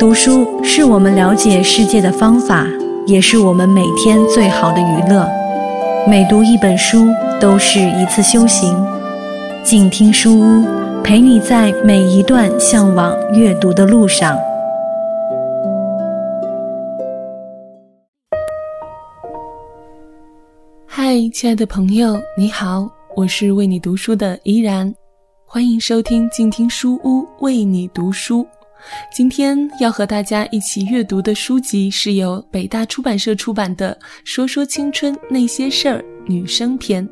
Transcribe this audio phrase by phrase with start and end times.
[0.00, 2.66] 读书是我们了解世界的方法，
[3.06, 5.28] 也是我们每天最好的娱乐。
[6.08, 7.08] 每读一本书，
[7.38, 8.74] 都是一次修行。
[9.62, 10.64] 静听书屋，
[11.04, 14.38] 陪你在每一段向往阅读的路上。
[20.86, 24.94] 嗨，亲爱的朋友，你好，我是为你读书的依然，
[25.44, 28.46] 欢迎收听静听书屋为你读书。
[29.12, 37.08] 今天要和大家一起阅读的书籍是由北大出版社出版的《说说青春那些事儿》女生篇。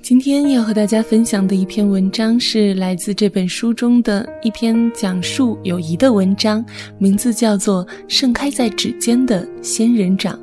[0.00, 6.64] 今天要和大家分享的一篇文章是来自这本书中的一篇讲述友谊的文章，
[6.98, 10.38] 名字叫做《盛开在指尖的仙人掌》。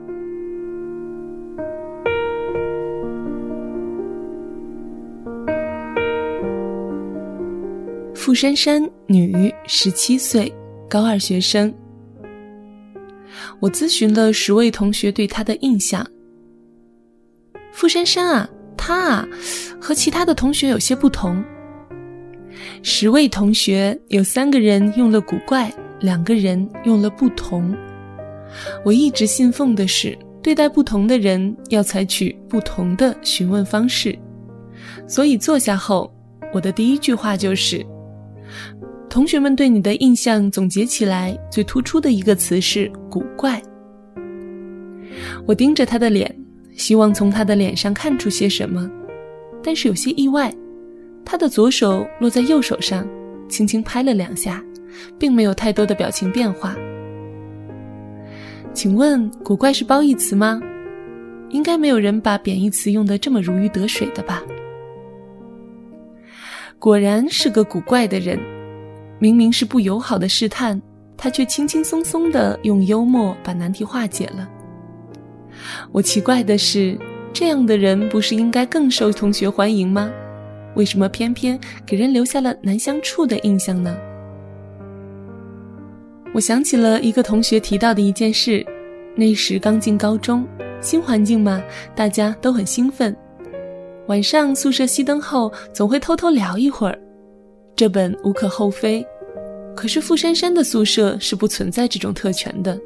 [8.26, 10.52] 傅珊珊，女，十七岁，
[10.90, 11.72] 高二学生。
[13.60, 16.04] 我咨询了十位同学对她的印象。
[17.72, 19.28] 傅珊珊啊，她啊，
[19.80, 21.46] 和其他的同学有些不同。
[22.82, 27.78] 十位同学有三个人用了古怪，两个人用了不同。
[28.84, 34.18] 我一直信奉的是，对待不同的人要采取不同的询问方式。
[35.08, 36.12] 所以坐下后，
[36.52, 37.86] 我的第一句话就是。
[39.16, 43.62] 同学们对你的印象总结起来，最突出的一个词是“古怪”。
[45.48, 46.30] 我盯着他的脸，
[46.76, 48.92] 希望从他的脸上看出些什么，
[49.64, 50.54] 但是有些意外。
[51.24, 53.08] 他的左手落在右手上，
[53.48, 54.62] 轻轻拍了两下，
[55.18, 56.76] 并没有太多的表情变化。
[58.74, 60.60] 请问“古怪”是褒义词吗？
[61.52, 64.44] 应该没有人把贬义词用得这么如鱼得水的吧？
[66.78, 68.38] 果然是个古怪的人。
[69.20, 70.82] 明明是不友好的试探，
[71.16, 74.50] 他却轻轻松松地用幽默把难题化解了。
[75.92, 76.98] 我奇怪的是，
[77.32, 80.12] 这样的人不是应该更受同学欢迎吗？
[80.76, 83.96] 为什么偏偏给人留下了难相处的印象呢？
[86.34, 88.66] 我想起了一个同学提到的一件事：
[89.16, 90.46] 那时刚进高中，
[90.82, 91.64] 新环境嘛，
[91.96, 93.16] 大家都很兴奋。
[94.08, 97.00] 晚上宿舍熄灯后，总会偷偷聊一会儿。
[97.76, 99.06] 这本无可厚非，
[99.76, 102.80] 可是傅珊珊的宿舍是不存在这种特权的。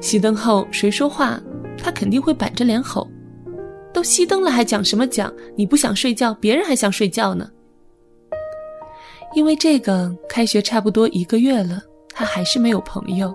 [0.00, 1.40] 熄灯后谁说话，
[1.76, 3.08] 她肯定会板着脸吼
[3.94, 5.32] ：“都熄灯了还讲什么讲？
[5.54, 7.48] 你不想睡觉，别人还想睡觉呢。”
[9.36, 11.80] 因为这个，开学差不多一个月了，
[12.12, 13.32] 他还是没有朋友。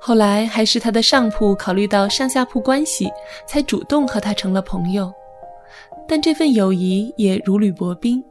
[0.00, 3.08] 后来还是他的上铺考虑到上下铺关系，
[3.46, 5.12] 才主动和他成了朋友。
[6.08, 8.22] 但这份友谊也如履薄冰。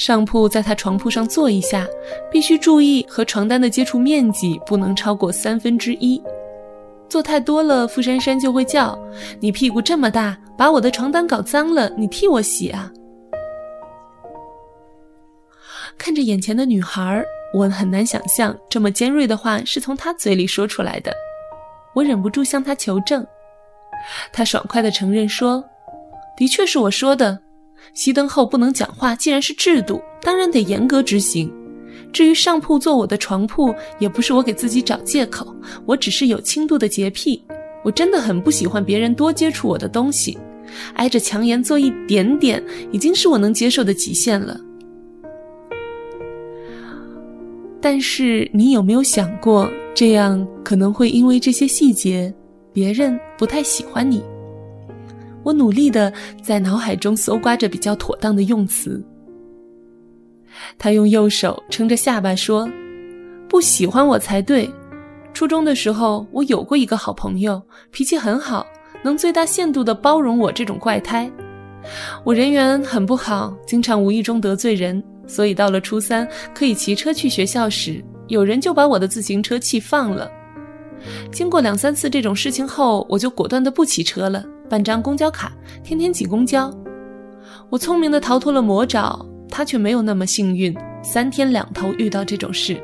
[0.00, 1.86] 上铺在他床铺上坐一下，
[2.30, 6.18] 必须注意和床单的接触面积不能超过三分之一。
[7.06, 8.98] 坐太多了，傅珊珊就会叫
[9.40, 12.90] ：“你屁股这么大，把我的床单搞脏了，你替我洗啊！”
[15.98, 17.22] 看着眼前的女孩，
[17.52, 21.12] 我很难想象这么尖锐的话是从她嘴里说出来的。
[21.92, 23.26] 我忍不住向她求证，
[24.32, 25.62] 她爽快地承认说
[26.38, 27.38] ：“的确是我说的。”
[27.94, 31.52] 熄灯后不能讲话，既然是制度，当然得严格执行。
[32.12, 35.54] 至于上铺做我的床铺，也不是我给自己找借口，
[35.86, 37.42] 我只是有轻度的洁癖。
[37.84, 40.36] 我真的很不喜欢别人多接触我的东西，
[40.94, 44.60] 挨着墙沿坐一点点，已经是我能接受的极限了。
[47.80, 52.32] 但是你有没有想过，这样可能会因为这些细节，
[52.72, 54.22] 别人不太喜欢你？
[55.42, 56.12] 我努力的
[56.42, 59.02] 在脑海中搜刮着比较妥当的用词。
[60.78, 62.68] 他用右手撑着下巴说
[63.48, 64.70] ：“不喜欢我才对。
[65.32, 68.66] 初中的时候，我有过一个好朋友，脾气很好，
[69.02, 71.30] 能最大限度的包容我这种怪胎。
[72.24, 80.30] 我人缘很不好，经常无意中得罪人，所以到了初三可以骑车去学校时，有人就把我的自行车气放了。
[81.32, 85.52] 经过两三次这种事情后，我就果断的不骑车了。”办张公交卡，
[85.82, 86.72] 天天挤公交。
[87.68, 90.72] 我聪明的逃脱了魔爪，他却没有那么幸运，
[91.02, 92.80] 三天两头遇到这种事。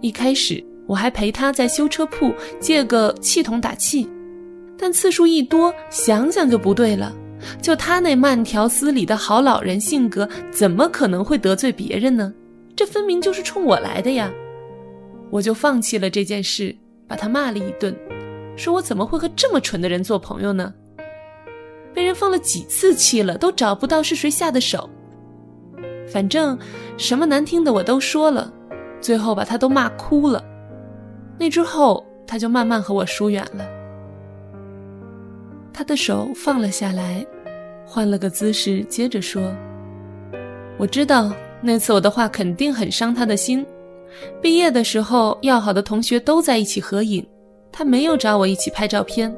[0.00, 4.08] 一开始我还陪他在修车铺借个气筒打气，
[4.78, 7.12] 但次数一多，想想就不对了。
[7.60, 12.32] 就他那慢条斯理的好老人性格，怎么可能会得罪别人呢？
[12.76, 14.30] 这分明就是冲我来的呀！
[15.30, 16.74] 我就放弃了这件事，
[17.08, 17.94] 把他骂了一顿。
[18.58, 20.74] 说我怎么会和这么蠢的人做朋友呢？
[21.94, 24.88] 被人放了几次气了，都找不到是谁下的手。
[26.12, 26.58] 反正
[26.96, 28.52] 什么难听的我都说了，
[29.00, 30.44] 最后把他都骂哭了。
[31.38, 33.64] 那之后，他就慢慢和我疏远了。
[35.72, 37.24] 他的手放了下来，
[37.86, 39.54] 换了个姿势，接着说
[40.78, 43.64] ：“我知道那次我的话肯定很伤他的心。
[44.42, 47.24] 毕业的时候，要好的同学都在一起合影，
[47.70, 49.34] 他没有找我一起拍照片。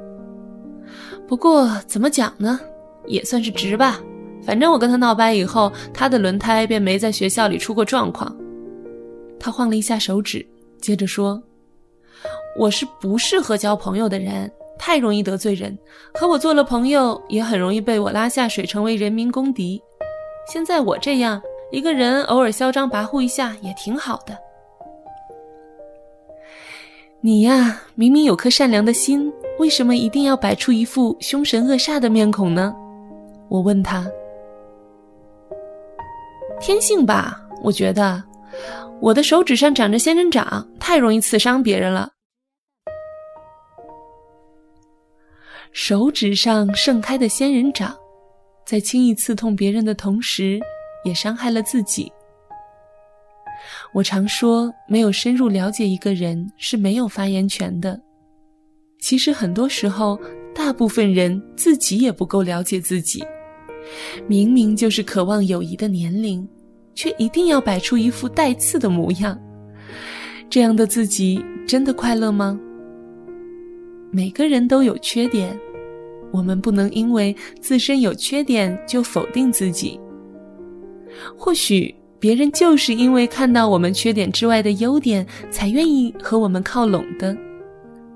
[1.28, 2.58] 不过怎么讲呢，
[3.06, 4.00] 也算是值吧。
[4.42, 8.34] 反正我跟他闹掰以后，他的轮胎便没在学校里出过状况。”
[9.38, 10.46] 他晃了一下手指，
[10.80, 11.42] 接着说
[12.58, 14.50] ：“我是不适合交朋友的人。”
[14.82, 15.78] 太容易得罪人，
[16.14, 19.78] 和我做了朋友，也很容易被我拉下水，成为人民公敌。
[20.50, 21.38] 现在我这样
[21.70, 24.34] 一个人，偶尔嚣张跋扈一下也挺好的。
[27.22, 32.74] 你呀，明明有颗善良的心，为什么一定要摆出一副凶神恶煞的面孔呢？
[33.50, 34.10] 我问他。
[36.58, 38.22] 天性吧，我觉得，
[39.02, 42.10] 我的手指上长着仙人掌，太容易刺伤别人了。
[45.72, 47.94] 手指上盛开的仙人掌，
[48.64, 50.58] 在轻易刺痛别人的同时，
[51.04, 52.10] 也伤害了自己。
[53.92, 58.00] 我常说，没有深入了解一个人是没有发言权的。
[58.98, 60.20] 其实很多时候，
[60.54, 63.24] 大部分人自己也不够了解自己。
[64.26, 66.46] 明明就是渴望友谊的年龄，
[66.94, 69.40] 却一定要摆出一副带刺的模样。
[70.50, 72.58] 这样的自己真的快乐吗？
[74.10, 75.58] 每个人都有缺点，
[76.32, 79.98] 我们不能因为自身有缺点就否定自己。
[81.36, 87.34] 或许别人就是因为看到我们缺点之外的优点，才愿意和我们靠拢的。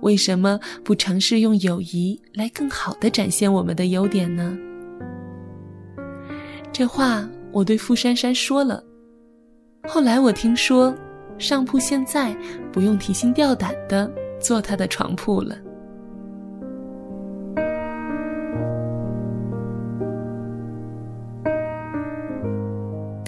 [0.02, 4.56] 为什么不尝试用友谊来更好的展现我们的优点呢？
[6.70, 8.84] 这话我对傅珊珊说了。
[9.88, 10.94] 后来我听说，
[11.38, 12.36] 上铺现在
[12.70, 15.56] 不用提心吊胆的坐他的床铺了。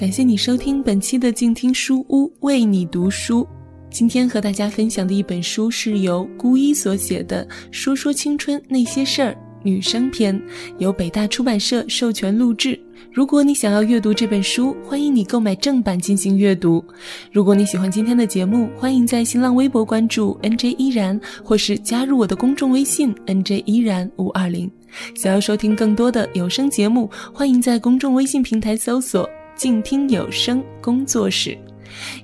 [0.07, 3.45] 感谢你收听本期的静听书屋，为你读书。
[3.91, 9.33] 今天和大家分享的一本书是由孤一所写的《说说青春那些事儿》
[9.65, 10.41] 女生篇，
[10.79, 12.81] 由北大出版社授权录制。
[13.13, 16.85] 如果你想要阅读这本书，欢迎你购买正版进行阅读。
[17.33, 24.71] 如果你喜欢今天的节目，欢迎在新浪微博关注 NJ 依然，或是加入我的公众微信 NJ 依然五二零。
[25.17, 29.29] 想要收听更多的有声节目，欢迎在公众微信平台搜索。
[29.57, 31.57] 静听有声工作室，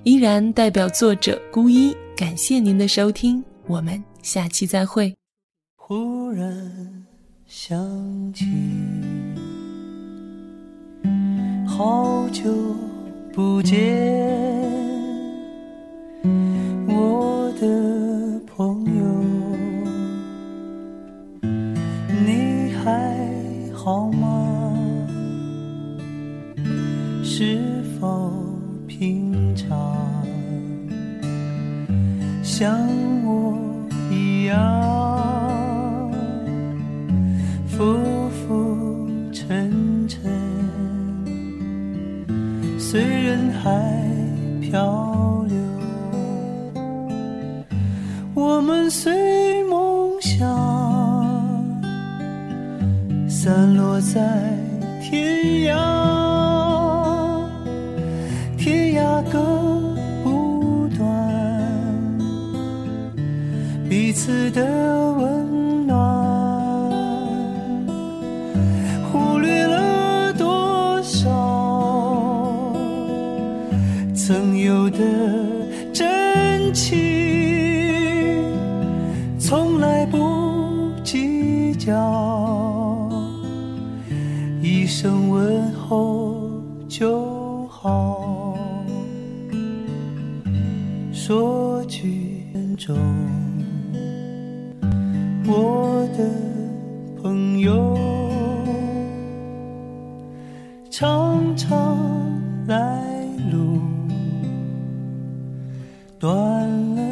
[0.05, 5.15] 依然代表作者孤一，感谢您的收听，我们下期再会。
[5.75, 7.07] 忽然
[7.47, 8.45] 想起，
[11.67, 12.53] 好久
[13.33, 13.79] 不见，
[29.43, 30.25] 平常，
[32.45, 32.79] 像
[33.25, 33.59] 我
[34.09, 36.11] 一样
[37.67, 37.83] 浮
[38.31, 40.31] 浮沉沉，
[42.79, 43.71] 随人海
[44.61, 45.57] 漂流，
[48.35, 50.49] 我们随梦想
[53.29, 54.21] 散落在
[55.01, 56.22] 天涯。
[64.33, 66.91] 彼此的温暖，
[69.13, 72.75] 忽略了多少
[74.15, 74.99] 曾有的
[75.93, 76.99] 真情，
[79.39, 81.93] 从来不计较，
[84.63, 86.39] 一声问候
[86.89, 88.57] 就好，
[91.13, 92.97] 说句珍重。
[95.45, 96.31] 我的
[97.21, 97.99] 朋友，
[100.91, 101.97] 常常
[102.67, 103.81] 来路
[106.19, 107.03] 断了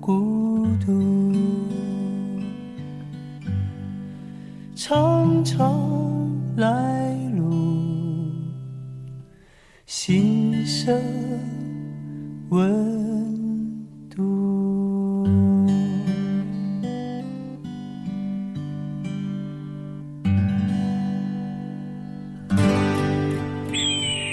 [0.00, 1.32] 孤独，
[4.74, 5.78] 常常
[6.56, 7.52] 来路
[9.86, 11.00] 心生
[12.50, 12.97] 温。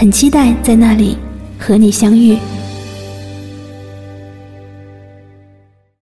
[0.00, 1.14] 很期待在那里
[1.58, 2.34] 和你相遇。